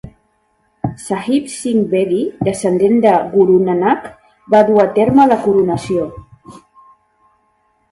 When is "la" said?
5.35-5.41